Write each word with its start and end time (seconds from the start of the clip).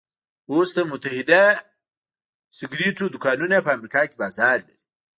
اوس 0.51 0.69
د 0.77 0.79
متحده 0.91 1.43
سګرېټو 2.57 3.05
دوکانونه 3.13 3.57
په 3.65 3.69
امريکا 3.77 4.01
کې 4.09 4.19
بازار 4.23 4.57
لري. 4.67 4.77